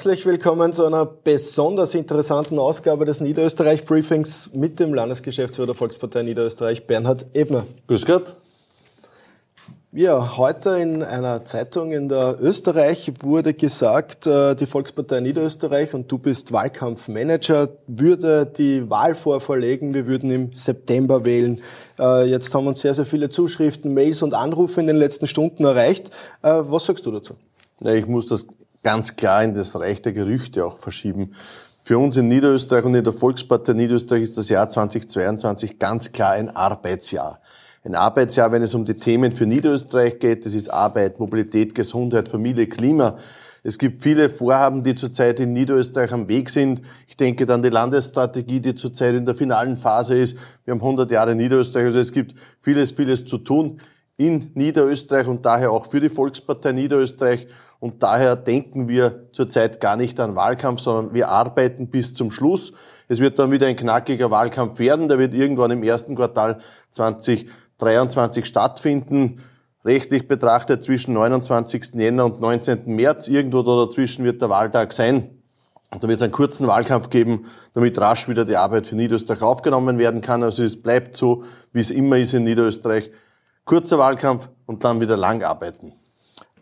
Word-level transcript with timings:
herzlich 0.00 0.24
willkommen 0.24 0.72
zu 0.72 0.86
einer 0.86 1.04
besonders 1.04 1.94
interessanten 1.94 2.58
Ausgabe 2.58 3.04
des 3.04 3.20
Niederösterreich 3.20 3.84
Briefings 3.84 4.54
mit 4.54 4.80
dem 4.80 4.94
Landesgeschäftsführer 4.94 5.66
der 5.66 5.74
Volkspartei 5.74 6.22
Niederösterreich, 6.22 6.86
Bernhard 6.86 7.26
Ebner. 7.34 7.66
Grüß 7.86 8.06
Gott. 8.06 8.34
Ja, 9.92 10.38
heute 10.38 10.70
in 10.78 11.02
einer 11.02 11.44
Zeitung 11.44 11.92
in 11.92 12.08
der 12.08 12.36
Österreich 12.40 13.12
wurde 13.20 13.52
gesagt, 13.52 14.26
äh, 14.26 14.54
die 14.54 14.64
Volkspartei 14.64 15.20
Niederösterreich 15.20 15.92
und 15.92 16.10
du 16.10 16.16
bist 16.16 16.50
Wahlkampfmanager, 16.50 17.68
würde 17.86 18.46
die 18.46 18.88
Wahl 18.88 19.14
vorverlegen, 19.14 19.92
wir 19.92 20.06
würden 20.06 20.30
im 20.30 20.54
September 20.54 21.26
wählen. 21.26 21.60
Äh, 21.98 22.24
jetzt 22.24 22.54
haben 22.54 22.66
uns 22.66 22.80
sehr, 22.80 22.94
sehr 22.94 23.04
viele 23.04 23.28
Zuschriften, 23.28 23.92
Mails 23.92 24.22
und 24.22 24.32
Anrufe 24.32 24.80
in 24.80 24.86
den 24.86 24.96
letzten 24.96 25.26
Stunden 25.26 25.66
erreicht. 25.66 26.08
Äh, 26.40 26.62
was 26.62 26.86
sagst 26.86 27.04
du 27.04 27.10
dazu? 27.10 27.34
Ich 27.82 28.06
muss 28.06 28.26
das 28.26 28.46
ganz 28.82 29.16
klar 29.16 29.42
in 29.44 29.54
das 29.54 29.78
Reich 29.78 30.02
der 30.02 30.12
Gerüchte 30.12 30.64
auch 30.64 30.78
verschieben. 30.78 31.34
Für 31.82 31.98
uns 31.98 32.16
in 32.16 32.28
Niederösterreich 32.28 32.84
und 32.84 32.94
in 32.94 33.04
der 33.04 33.12
Volkspartei 33.12 33.72
Niederösterreich 33.72 34.22
ist 34.22 34.38
das 34.38 34.48
Jahr 34.48 34.68
2022 34.68 35.78
ganz 35.78 36.12
klar 36.12 36.32
ein 36.32 36.54
Arbeitsjahr 36.54 37.40
ein 37.84 37.94
Arbeitsjahr, 37.94 38.52
wenn 38.52 38.62
es 38.62 38.74
um 38.74 38.84
die 38.84 38.94
Themen 38.94 39.32
für 39.32 39.46
Niederösterreich 39.46 40.18
geht. 40.18 40.44
Das 40.44 40.54
ist 40.54 40.68
Arbeit, 40.68 41.18
Mobilität, 41.18 41.74
Gesundheit, 41.74 42.28
Familie, 42.28 42.66
Klima. 42.66 43.16
Es 43.62 43.78
gibt 43.78 44.02
viele 44.02 44.28
Vorhaben, 44.28 44.82
die 44.82 44.94
zurzeit 44.94 45.40
in 45.40 45.52
Niederösterreich 45.52 46.12
am 46.12 46.28
Weg 46.28 46.50
sind. 46.50 46.82
Ich 47.08 47.16
denke 47.16 47.46
dann 47.46 47.62
die 47.62 47.68
Landesstrategie, 47.68 48.60
die 48.60 48.74
zurzeit 48.74 49.14
in 49.14 49.26
der 49.26 49.34
finalen 49.34 49.76
Phase 49.76 50.16
ist. 50.16 50.36
Wir 50.64 50.72
haben 50.72 50.80
100 50.80 51.10
Jahre 51.10 51.34
Niederösterreich, 51.34 51.86
also 51.86 51.98
es 51.98 52.12
gibt 52.12 52.34
vieles, 52.60 52.92
vieles 52.92 53.24
zu 53.24 53.38
tun 53.38 53.80
in 54.20 54.50
Niederösterreich 54.54 55.26
und 55.26 55.46
daher 55.46 55.72
auch 55.72 55.86
für 55.86 55.98
die 55.98 56.10
Volkspartei 56.10 56.72
Niederösterreich. 56.72 57.46
Und 57.78 58.02
daher 58.02 58.36
denken 58.36 58.86
wir 58.86 59.28
zurzeit 59.32 59.80
gar 59.80 59.96
nicht 59.96 60.20
an 60.20 60.36
Wahlkampf, 60.36 60.82
sondern 60.82 61.14
wir 61.14 61.30
arbeiten 61.30 61.88
bis 61.88 62.12
zum 62.12 62.30
Schluss. 62.30 62.72
Es 63.08 63.20
wird 63.20 63.38
dann 63.38 63.50
wieder 63.50 63.66
ein 63.66 63.76
knackiger 63.76 64.30
Wahlkampf 64.30 64.78
werden. 64.78 65.08
Der 65.08 65.18
wird 65.18 65.32
irgendwann 65.32 65.70
im 65.70 65.82
ersten 65.82 66.14
Quartal 66.14 66.58
20 66.90 67.48
23 67.78 68.44
stattfinden. 68.44 69.40
Rechtlich 69.86 70.28
betrachtet 70.28 70.82
zwischen 70.82 71.14
29. 71.14 71.94
Jänner 71.94 72.26
und 72.26 72.42
19. 72.42 72.94
März. 72.94 73.28
Irgendwo 73.28 73.62
da 73.62 73.86
dazwischen 73.86 74.24
wird 74.24 74.42
der 74.42 74.50
Wahltag 74.50 74.92
sein. 74.92 75.30
Und 75.90 76.04
da 76.04 76.08
wird 76.08 76.18
es 76.18 76.22
einen 76.22 76.32
kurzen 76.32 76.66
Wahlkampf 76.66 77.08
geben, 77.08 77.46
damit 77.72 77.98
rasch 77.98 78.28
wieder 78.28 78.44
die 78.44 78.56
Arbeit 78.56 78.86
für 78.86 78.96
Niederösterreich 78.96 79.40
aufgenommen 79.40 79.96
werden 79.96 80.20
kann. 80.20 80.42
Also 80.42 80.62
es 80.62 80.80
bleibt 80.80 81.16
so, 81.16 81.44
wie 81.72 81.80
es 81.80 81.90
immer 81.90 82.18
ist 82.18 82.34
in 82.34 82.44
Niederösterreich. 82.44 83.10
Kurzer 83.64 83.98
Wahlkampf 83.98 84.48
und 84.66 84.84
dann 84.84 85.00
wieder 85.00 85.16
lang 85.16 85.42
arbeiten. 85.42 85.92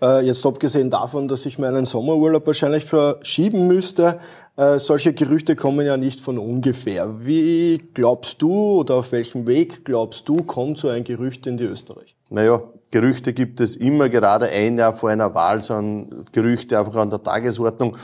Äh, 0.00 0.24
jetzt 0.27 0.46
abgesehen 0.46 0.91
davon, 0.91 1.27
dass 1.27 1.44
ich 1.44 1.58
meinen 1.58 1.84
Sommerurlaub 1.84 2.46
wahrscheinlich 2.46 2.84
verschieben 2.84 3.66
müsste, 3.66 4.18
äh, 4.56 4.78
solche 4.78 5.12
Gerüchte 5.12 5.56
kommen 5.56 5.84
ja 5.84 5.96
nicht 5.96 6.20
von 6.20 6.38
ungefähr. 6.38 7.26
Wie 7.26 7.78
glaubst 7.94 8.41
du 8.41 8.80
oder 8.80 8.94
auf 8.96 9.10
welchem 9.10 9.46
Weg 9.46 9.84
glaubst 9.84 10.28
du, 10.28 10.36
kommt 10.36 10.78
so 10.78 10.88
ein 10.88 11.02
Gerücht 11.02 11.46
in 11.48 11.56
die 11.56 11.64
Österreich? 11.64 12.16
Naja, 12.30 12.62
Gerüchte 12.91 13.32
gibt 13.32 13.60
es 13.60 13.74
immer, 13.74 14.08
gerade 14.08 14.46
ein 14.46 14.78
Jahr 14.78 14.94
vor 14.94 15.10
einer 15.10 15.34
Wahl 15.34 15.62
sind 15.62 16.32
Gerüchte 16.32 16.78
einfach 16.78 16.96
an 16.96 17.10
der 17.10 17.22
Tagesordnung. 17.22 17.96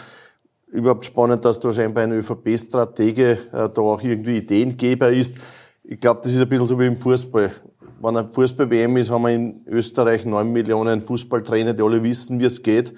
Überhaupt 0.66 1.04
spannend, 1.04 1.44
dass 1.44 1.60
da 1.60 1.72
scheinbar 1.72 2.02
ein 2.02 2.12
ÖVP-Stratege 2.12 3.38
äh, 3.52 3.68
da 3.68 3.80
auch 3.80 4.02
irgendwie 4.02 4.38
Ideengeber 4.38 5.10
ist. 5.10 5.36
Ich 5.84 6.00
glaube, 6.00 6.20
das 6.24 6.32
ist 6.32 6.40
ein 6.40 6.48
bisschen 6.48 6.66
so 6.66 6.78
wie 6.80 6.86
im 6.86 7.00
Fußball 7.00 7.52
wenn 8.04 8.18
eine 8.18 8.28
Fußball-WM 8.28 8.98
ist, 8.98 9.10
haben 9.10 9.22
wir 9.22 9.30
in 9.30 9.62
Österreich 9.66 10.26
neun 10.26 10.52
Millionen 10.52 11.00
Fußballtrainer, 11.00 11.72
die 11.72 11.82
alle 11.82 12.02
wissen, 12.02 12.38
wie 12.38 12.44
es 12.44 12.62
geht. 12.62 12.92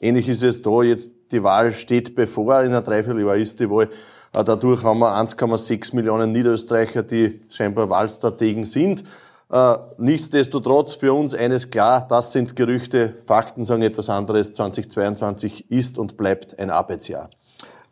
Ähnlich 0.00 0.28
ist 0.28 0.44
es 0.44 0.62
da. 0.62 0.82
Jetzt 0.82 1.10
die 1.32 1.42
Wahl 1.42 1.72
steht 1.72 2.14
bevor. 2.14 2.60
In 2.60 2.68
einer 2.68 2.82
Dreivierteljahr 2.82 3.36
ist 3.36 3.58
die 3.58 3.68
Wahl. 3.68 3.90
Äh, 4.32 4.44
dadurch 4.44 4.84
haben 4.84 5.00
wir 5.00 5.12
1,6 5.16 5.96
Millionen 5.96 6.30
Niederösterreicher, 6.30 7.02
die 7.02 7.40
scheinbar 7.50 7.90
Wahlstrategen 7.90 8.64
sind. 8.64 9.02
Äh, 9.50 9.76
nichtsdestotrotz 9.98 10.94
für 10.94 11.12
uns 11.12 11.34
eines 11.34 11.70
klar, 11.70 12.06
das 12.08 12.32
sind 12.32 12.54
Gerüchte. 12.54 13.14
Fakten 13.26 13.64
sagen 13.64 13.82
etwas 13.82 14.08
anderes. 14.08 14.52
2022 14.52 15.70
ist 15.70 15.98
und 15.98 16.16
bleibt 16.16 16.58
ein 16.58 16.70
Arbeitsjahr. 16.70 17.28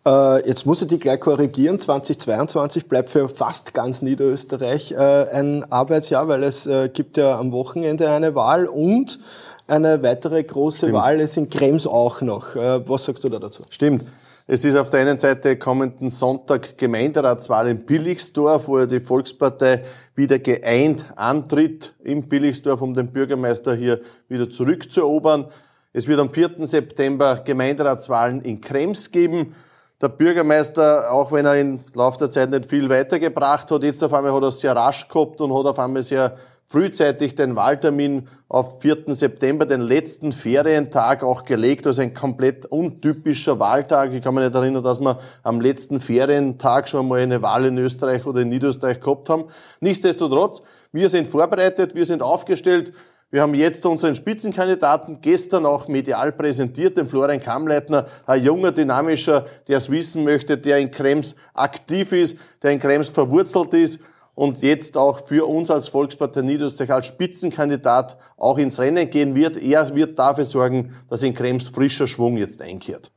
Äh, 0.05 0.49
jetzt 0.49 0.67
muss 0.67 0.83
ich 0.83 0.89
die 0.89 0.99
gleich 0.99 1.21
korrigieren. 1.21 1.79
2022 1.79 2.89
bleibt 2.89 3.09
für 3.09 3.29
fast 3.29 3.73
ganz 3.73 4.03
Niederösterreich 4.03 4.93
äh, 4.93 4.97
ein 4.97 5.71
Arbeitsjahr, 5.71 6.29
weil 6.29 6.43
es 6.43 6.67
äh, 6.67 6.89
gibt 6.89 7.17
ja 7.17 7.39
am 7.39 7.53
Wochenende 7.53 8.11
eine 8.11 8.35
Wahl 8.35 8.67
und 8.67 9.21
eine 9.69 10.03
weitere 10.03 10.43
große 10.43 10.79
Stimmt. 10.79 10.95
Wahl 10.95 11.21
ist 11.21 11.37
in 11.37 11.49
Krems 11.49 11.87
auch 11.87 12.21
noch. 12.21 12.57
Was 12.57 13.05
sagst 13.05 13.23
du 13.23 13.29
da 13.29 13.39
dazu? 13.39 13.63
Stimmt. 13.71 14.05
Es 14.49 14.65
ist 14.65 14.77
auf 14.77 14.91
der 14.91 15.01
einen 15.01 15.19
Seite 15.19 15.57
kommenden 15.57 16.11
Sonntag 16.11 16.77
Gemeinderatswahl 16.77 17.69
in 17.69 17.87
Billigsdorf, 17.87 18.67
wo 18.67 18.81
ja 18.81 18.87
die 18.87 18.99
Volkspartei 18.99 19.85
wieder 20.17 20.41
geeint 20.41 21.05
antritt 21.15 21.95
im 22.03 22.29
Billigsdorf, 22.29 22.83
um 22.83 22.93
den 22.93 23.13
Bürgermeister 23.13 23.73
hier 23.75 24.01
wieder 24.29 24.51
zurückzuerobern. 24.51 25.47
Es 25.93 26.09
wird 26.09 26.19
am 26.19 26.35
4. 26.35 26.67
September 26.67 27.41
Gemeinderatswahlen 27.45 28.43
in 28.43 28.61
Krems 28.61 29.13
geben 29.13 29.55
der 30.03 30.09
Bürgermeister, 30.09 31.13
auch 31.13 31.31
wenn 31.31 31.47
er 31.47 31.61
im 31.61 31.79
Laufe 31.95 32.19
der 32.19 32.31
Zeit 32.31 32.51
nicht 32.51 32.69
viel 32.69 32.89
weitergebracht 32.89 33.71
hat, 33.71 33.85
jetzt 33.85 34.03
auf 34.03 34.13
einmal 34.13 34.35
hat 34.35 34.43
er 34.43 34.49
es 34.49 34.59
sehr 34.59 34.75
rasch 34.75 35.07
gehabt 35.07 35.41
und 35.41 35.57
hat 35.57 35.67
auf 35.67 35.79
einmal 35.79 36.03
sehr 36.03 36.37
frühzeitig 36.67 37.37
den 37.37 37.55
Wahltermin 37.55 38.27
auf 38.49 38.81
4. 38.81 39.05
September, 39.15 39.65
den 39.65 39.81
letzten 39.81 40.33
Ferientag 40.33 41.23
auch 41.23 41.45
gelegt, 41.45 41.87
also 41.87 42.03
ein 42.03 42.15
komplett 42.15 42.67
untypischer 42.67 43.61
Wahltag. 43.61 44.13
Ich 44.13 44.23
kann 44.23 44.35
mich 44.35 44.45
nicht 44.45 44.55
erinnern, 44.55 44.83
dass 44.83 44.99
wir 44.99 45.19
am 45.45 45.61
letzten 45.61 46.01
Ferientag 46.01 46.89
schon 46.89 47.07
mal 47.07 47.21
eine 47.21 47.43
Wahl 47.43 47.67
in 47.67 47.79
Österreich 47.79 48.27
oder 48.27 48.41
in 48.41 48.49
Niederösterreich 48.49 49.01
gehabt 49.01 49.29
haben. 49.29 49.45
Nichtsdestotrotz, 49.81 50.63
wir 50.91 51.09
sind 51.11 51.29
vorbereitet, 51.29 51.95
wir 51.95 52.07
sind 52.07 52.23
aufgestellt, 52.23 52.93
wir 53.33 53.41
haben 53.41 53.55
jetzt 53.55 53.87
unseren 53.87 54.15
Spitzenkandidaten 54.15 55.23
gestern 55.23 55.65
auch 55.65 55.89
medial 55.89 56.33
präsentiert, 56.33 56.99
den 56.99 57.07
Florian 57.07 57.41
Kammleitner, 57.41 58.05
ein 58.27 58.45
junger, 58.45 58.73
dynamischer, 58.73 59.47
der 59.69 59.79
es 59.79 59.89
wissen 59.89 60.23
möchte, 60.23 60.59
der 60.59 60.77
in 60.77 60.91
Krems 60.91 61.35
aktiv 61.55 62.13
ist, 62.13 62.37
der 62.63 62.73
in 62.73 62.79
Krems 62.79 63.09
verwurzelt 63.09 63.73
ist 63.73 64.01
und 64.35 64.61
jetzt 64.61 64.99
auch 64.99 65.27
für 65.27 65.49
uns 65.49 65.71
als 65.71 65.89
Volkspartei 65.89 66.43
Niederösterreich 66.43 66.91
als 66.91 67.07
Spitzenkandidat 67.07 68.19
auch 68.37 68.59
ins 68.59 68.79
Rennen 68.79 69.09
gehen 69.09 69.35
wird. 69.35 69.57
Er 69.57 69.95
wird 69.95 70.19
dafür 70.19 70.45
sorgen, 70.45 70.95
dass 71.09 71.23
in 71.23 71.33
Krems 71.33 71.71
frischer 71.71 72.07
Schwung 72.07 72.37
jetzt 72.37 72.61
einkehrt. 72.61 73.11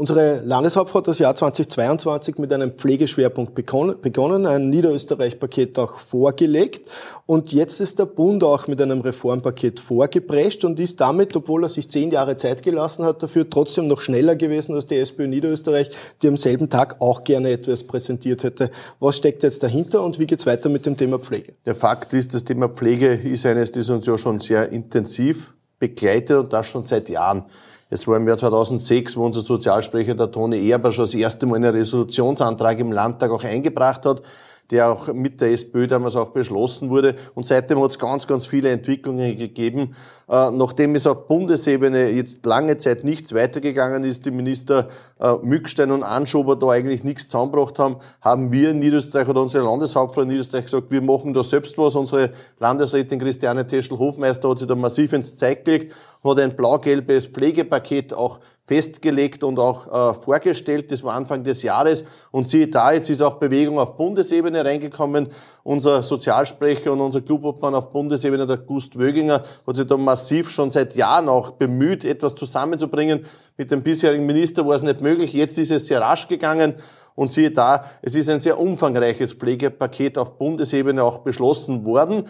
Unsere 0.00 0.40
Landeshauptfrau 0.46 1.00
hat 1.00 1.08
das 1.08 1.18
Jahr 1.18 1.34
2022 1.34 2.38
mit 2.38 2.50
einem 2.54 2.70
Pflegeschwerpunkt 2.70 3.54
begonnen, 3.54 4.46
ein 4.46 4.70
Niederösterreich-Paket 4.70 5.78
auch 5.78 5.98
vorgelegt. 5.98 6.88
Und 7.26 7.52
jetzt 7.52 7.82
ist 7.82 7.98
der 7.98 8.06
Bund 8.06 8.42
auch 8.42 8.66
mit 8.66 8.80
einem 8.80 9.02
Reformpaket 9.02 9.78
vorgeprescht 9.78 10.64
und 10.64 10.80
ist 10.80 11.02
damit, 11.02 11.36
obwohl 11.36 11.64
er 11.64 11.68
sich 11.68 11.90
zehn 11.90 12.10
Jahre 12.12 12.38
Zeit 12.38 12.62
gelassen 12.62 13.04
hat, 13.04 13.22
dafür 13.22 13.50
trotzdem 13.50 13.88
noch 13.88 14.00
schneller 14.00 14.36
gewesen 14.36 14.74
als 14.74 14.86
die 14.86 14.96
SPÖ 14.96 15.26
Niederösterreich, 15.26 15.90
die 16.22 16.28
am 16.28 16.38
selben 16.38 16.70
Tag 16.70 16.96
auch 17.00 17.22
gerne 17.22 17.50
etwas 17.50 17.82
präsentiert 17.82 18.42
hätte. 18.42 18.70
Was 19.00 19.18
steckt 19.18 19.42
jetzt 19.42 19.62
dahinter 19.62 20.02
und 20.02 20.18
wie 20.18 20.26
geht's 20.26 20.46
weiter 20.46 20.70
mit 20.70 20.86
dem 20.86 20.96
Thema 20.96 21.18
Pflege? 21.18 21.52
Der 21.66 21.74
Fakt 21.74 22.14
ist, 22.14 22.32
das 22.32 22.44
Thema 22.44 22.70
Pflege 22.70 23.12
ist 23.12 23.44
eines, 23.44 23.70
das 23.70 23.90
uns 23.90 24.06
ja 24.06 24.16
schon 24.16 24.40
sehr 24.40 24.72
intensiv 24.72 25.52
begleitet 25.78 26.38
und 26.38 26.54
das 26.54 26.66
schon 26.68 26.84
seit 26.84 27.10
Jahren. 27.10 27.44
Es 27.92 28.06
war 28.06 28.16
im 28.18 28.28
Jahr 28.28 28.38
2006, 28.38 29.16
wo 29.16 29.26
unser 29.26 29.40
Sozialsprecher, 29.40 30.14
der 30.14 30.30
Toni 30.30 30.70
Erber, 30.70 30.92
schon 30.92 31.06
das 31.06 31.14
erste 31.14 31.44
Mal 31.44 31.56
einen 31.56 31.74
Resolutionsantrag 31.74 32.78
im 32.78 32.92
Landtag 32.92 33.32
auch 33.32 33.42
eingebracht 33.42 34.06
hat, 34.06 34.22
der 34.70 34.90
auch 34.90 35.12
mit 35.12 35.40
der 35.40 35.50
SPÖ 35.52 35.86
damals 35.86 36.16
auch 36.16 36.30
beschlossen 36.30 36.90
wurde. 36.90 37.16
Und 37.34 37.46
seitdem 37.46 37.82
hat 37.82 37.90
es 37.90 37.98
ganz, 37.98 38.26
ganz 38.26 38.46
viele 38.46 38.70
Entwicklungen 38.70 39.36
gegeben. 39.36 39.94
Äh, 40.28 40.50
nachdem 40.52 40.94
es 40.94 41.06
auf 41.06 41.26
Bundesebene 41.26 42.10
jetzt 42.10 42.46
lange 42.46 42.78
Zeit 42.78 43.04
nichts 43.04 43.34
weitergegangen 43.34 44.04
ist, 44.04 44.26
die 44.26 44.30
Minister 44.30 44.88
äh, 45.18 45.34
Mückstein 45.42 45.90
und 45.90 46.02
Anschober 46.02 46.56
da 46.56 46.68
eigentlich 46.68 47.02
nichts 47.02 47.28
zusammengebracht 47.28 47.78
haben, 47.78 47.96
haben 48.20 48.52
wir 48.52 48.70
in 48.70 48.78
Niederösterreich 48.78 49.28
oder 49.28 49.42
unsere 49.42 49.64
Landeshauptfrau 49.64 50.22
in 50.22 50.28
Niederösterreich 50.28 50.66
gesagt, 50.66 50.90
wir 50.90 51.02
machen 51.02 51.34
da 51.34 51.42
selbst 51.42 51.76
was. 51.76 51.96
Unsere 51.96 52.30
Landesrätin 52.58 53.18
Christiane 53.18 53.66
Teschel-Hofmeister 53.66 54.48
hat 54.48 54.58
sich 54.58 54.68
da 54.68 54.74
massiv 54.74 55.12
ins 55.12 55.36
Zeug 55.36 55.64
gelegt 55.64 55.94
hat 56.22 56.38
ein 56.38 56.56
blau-gelbes 56.56 57.26
Pflegepaket 57.26 58.12
auch 58.12 58.40
festgelegt 58.70 59.42
und 59.42 59.58
auch 59.58 59.88
äh, 59.88 60.14
vorgestellt. 60.14 60.92
Das 60.92 61.02
war 61.02 61.14
Anfang 61.14 61.42
des 61.42 61.64
Jahres. 61.64 62.04
Und 62.30 62.46
siehe 62.46 62.68
da, 62.68 62.92
jetzt 62.92 63.10
ist 63.10 63.20
auch 63.20 63.34
Bewegung 63.34 63.80
auf 63.80 63.96
Bundesebene 63.96 64.64
reingekommen. 64.64 65.26
Unser 65.64 66.04
Sozialsprecher 66.04 66.92
und 66.92 67.00
unser 67.00 67.20
Clubobmann 67.20 67.74
auf 67.74 67.90
Bundesebene, 67.90 68.46
der 68.46 68.58
Gust 68.58 68.96
Wöginger, 68.96 69.42
hat 69.66 69.76
sich 69.76 69.88
da 69.88 69.96
massiv 69.96 70.50
schon 70.50 70.70
seit 70.70 70.94
Jahren 70.94 71.28
auch 71.28 71.50
bemüht, 71.50 72.04
etwas 72.04 72.36
zusammenzubringen. 72.36 73.24
Mit 73.56 73.72
dem 73.72 73.82
bisherigen 73.82 74.24
Minister 74.24 74.64
war 74.64 74.76
es 74.76 74.82
nicht 74.82 75.00
möglich. 75.00 75.32
Jetzt 75.32 75.58
ist 75.58 75.72
es 75.72 75.88
sehr 75.88 76.00
rasch 76.00 76.28
gegangen. 76.28 76.74
Und 77.16 77.32
siehe 77.32 77.50
da, 77.50 77.84
es 78.02 78.14
ist 78.14 78.30
ein 78.30 78.38
sehr 78.38 78.60
umfangreiches 78.60 79.32
Pflegepaket 79.32 80.16
auf 80.16 80.38
Bundesebene 80.38 81.02
auch 81.02 81.18
beschlossen 81.18 81.84
worden 81.84 82.24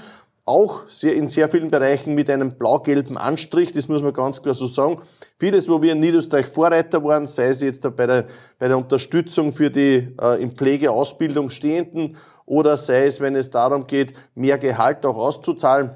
auch 0.51 0.89
sehr, 0.89 1.15
in 1.15 1.29
sehr 1.29 1.49
vielen 1.49 1.71
Bereichen 1.71 2.15
mit 2.15 2.29
einem 2.29 2.53
blau-gelben 2.53 3.17
Anstrich, 3.17 3.71
das 3.71 3.87
muss 3.87 4.03
man 4.03 4.13
ganz 4.13 4.43
klar 4.43 4.55
so 4.55 4.67
sagen. 4.67 5.01
Vieles, 5.39 5.69
wo 5.69 5.81
wir 5.81 5.93
in 5.93 6.01
Niederösterreich 6.01 6.47
Vorreiter 6.47 7.03
waren, 7.05 7.27
sei 7.27 7.47
es 7.47 7.63
jetzt 7.63 7.83
bei 7.97 8.07
der, 8.07 8.27
bei 8.59 8.67
der 8.67 8.77
Unterstützung 8.77 9.53
für 9.53 9.71
die 9.71 10.09
äh, 10.21 10.43
in 10.43 10.51
Pflegeausbildung 10.51 11.51
Stehenden 11.51 12.17
oder 12.47 12.77
sei 12.77 13.07
es, 13.07 13.21
wenn 13.21 13.37
es 13.37 13.51
darum 13.51 13.87
geht, 13.87 14.13
mehr 14.35 14.59
Gehalt 14.59 15.07
auch 15.07 15.17
auszuzahlen, 15.17 15.93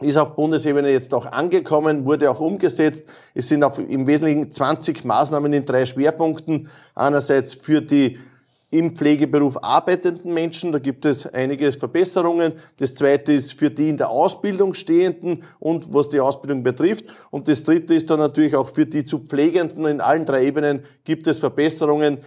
ist 0.00 0.16
auf 0.16 0.36
Bundesebene 0.36 0.90
jetzt 0.90 1.12
auch 1.12 1.26
angekommen, 1.26 2.04
wurde 2.04 2.30
auch 2.30 2.38
umgesetzt. 2.38 3.04
Es 3.34 3.48
sind 3.48 3.64
auf, 3.64 3.80
im 3.80 4.06
Wesentlichen 4.06 4.50
20 4.50 5.04
Maßnahmen 5.04 5.52
in 5.52 5.64
drei 5.64 5.86
Schwerpunkten. 5.86 6.68
Einerseits 6.94 7.54
für 7.54 7.82
die 7.82 8.20
im 8.70 8.94
Pflegeberuf 8.94 9.56
arbeitenden 9.62 10.34
Menschen. 10.34 10.72
Da 10.72 10.78
gibt 10.78 11.04
es 11.06 11.26
einige 11.26 11.72
Verbesserungen. 11.72 12.52
Das 12.78 12.94
zweite 12.94 13.32
ist 13.32 13.58
für 13.58 13.70
die 13.70 13.88
in 13.88 13.96
der 13.96 14.10
Ausbildung 14.10 14.74
stehenden 14.74 15.42
und 15.58 15.92
was 15.94 16.08
die 16.08 16.20
Ausbildung 16.20 16.62
betrifft. 16.62 17.06
Und 17.30 17.48
das 17.48 17.64
dritte 17.64 17.94
ist 17.94 18.10
dann 18.10 18.18
natürlich 18.18 18.54
auch 18.54 18.68
für 18.68 18.84
die 18.84 19.04
zu 19.04 19.20
Pflegenden 19.20 19.86
in 19.86 20.00
allen 20.00 20.26
drei 20.26 20.44
Ebenen 20.44 20.82
gibt 21.04 21.26
es 21.26 21.38
Verbesserungen. 21.38 22.18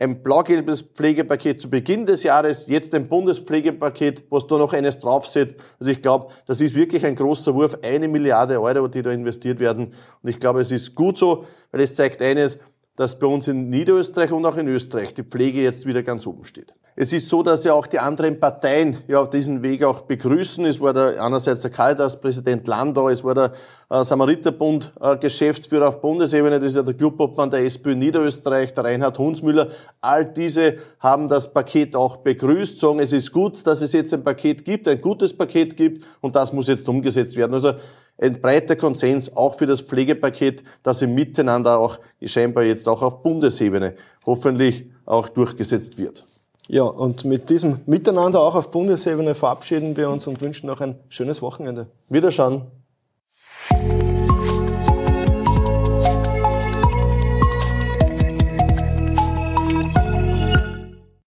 Ein 0.00 0.22
blau-gelbes 0.22 0.82
Pflegepaket 0.82 1.60
zu 1.60 1.68
Beginn 1.68 2.06
des 2.06 2.22
Jahres, 2.22 2.68
jetzt 2.68 2.94
ein 2.94 3.08
Bundespflegepaket, 3.08 4.22
was 4.30 4.46
da 4.46 4.56
noch 4.56 4.72
eines 4.72 4.98
draufsetzt. 4.98 5.56
Also 5.80 5.90
ich 5.90 6.00
glaube, 6.00 6.28
das 6.46 6.60
ist 6.60 6.76
wirklich 6.76 7.04
ein 7.04 7.16
großer 7.16 7.52
Wurf, 7.52 7.76
eine 7.82 8.06
Milliarde 8.06 8.62
Euro, 8.62 8.86
die 8.86 9.02
da 9.02 9.10
investiert 9.10 9.58
werden. 9.58 9.92
Und 10.22 10.30
ich 10.30 10.38
glaube, 10.38 10.60
es 10.60 10.70
ist 10.70 10.94
gut 10.94 11.18
so, 11.18 11.46
weil 11.72 11.80
es 11.80 11.96
zeigt 11.96 12.22
eines, 12.22 12.60
dass 12.98 13.16
bei 13.16 13.28
uns 13.28 13.46
in 13.46 13.70
Niederösterreich 13.70 14.32
und 14.32 14.44
auch 14.44 14.56
in 14.56 14.66
Österreich 14.66 15.14
die 15.14 15.22
Pflege 15.22 15.62
jetzt 15.62 15.86
wieder 15.86 16.02
ganz 16.02 16.26
oben 16.26 16.44
steht. 16.44 16.74
Es 17.00 17.12
ist 17.12 17.28
so, 17.28 17.44
dass 17.44 17.62
ja 17.62 17.74
auch 17.74 17.86
die 17.86 18.00
anderen 18.00 18.40
Parteien 18.40 18.96
ja 19.06 19.20
auf 19.20 19.30
diesen 19.30 19.62
Weg 19.62 19.84
auch 19.84 20.00
begrüßen. 20.00 20.64
Es 20.64 20.80
war 20.80 20.92
der, 20.92 21.22
einerseits 21.22 21.62
der 21.62 21.70
Caritas, 21.70 22.20
Präsident 22.20 22.66
Landau, 22.66 23.08
es 23.08 23.22
war 23.22 23.36
der 23.36 23.52
äh, 23.88 24.02
Samariterbund 24.02 24.92
äh, 25.00 25.16
Geschäftsführer 25.16 25.90
auf 25.90 26.00
Bundesebene, 26.00 26.58
das 26.58 26.70
ist 26.70 26.76
ja 26.76 26.82
der 26.82 26.94
Clubobmann 26.94 27.52
der 27.52 27.60
SPÖ 27.60 27.94
Niederösterreich, 27.94 28.72
der 28.72 28.82
Reinhard 28.82 29.16
Hunsmüller. 29.16 29.68
All 30.00 30.24
diese 30.24 30.78
haben 30.98 31.28
das 31.28 31.52
Paket 31.52 31.94
auch 31.94 32.16
begrüßt, 32.16 32.80
sagen, 32.80 32.98
es 32.98 33.12
ist 33.12 33.30
gut, 33.30 33.64
dass 33.64 33.80
es 33.80 33.92
jetzt 33.92 34.12
ein 34.12 34.24
Paket 34.24 34.64
gibt, 34.64 34.88
ein 34.88 35.00
gutes 35.00 35.32
Paket 35.32 35.76
gibt 35.76 36.04
und 36.20 36.34
das 36.34 36.52
muss 36.52 36.66
jetzt 36.66 36.88
umgesetzt 36.88 37.36
werden. 37.36 37.54
Also 37.54 37.74
ein 38.20 38.40
breiter 38.40 38.74
Konsens 38.74 39.36
auch 39.36 39.54
für 39.54 39.66
das 39.66 39.82
Pflegepaket, 39.82 40.64
das 40.82 41.00
im 41.00 41.14
Miteinander 41.14 41.78
auch 41.78 42.00
scheinbar 42.24 42.64
jetzt 42.64 42.88
auch 42.88 43.02
auf 43.02 43.22
Bundesebene 43.22 43.94
hoffentlich 44.26 44.90
auch 45.06 45.28
durchgesetzt 45.28 45.96
wird. 45.96 46.24
Ja, 46.70 46.82
und 46.82 47.24
mit 47.24 47.48
diesem 47.48 47.80
Miteinander 47.86 48.40
auch 48.40 48.54
auf 48.54 48.70
Bundesebene 48.70 49.34
verabschieden 49.34 49.96
wir 49.96 50.10
uns 50.10 50.26
und 50.26 50.42
wünschen 50.42 50.66
noch 50.66 50.82
ein 50.82 50.96
schönes 51.08 51.40
Wochenende. 51.40 51.86
Wiederschauen. 52.10 52.66